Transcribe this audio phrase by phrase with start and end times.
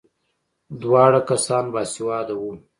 [0.81, 2.51] دواړه کسان باسواده وو.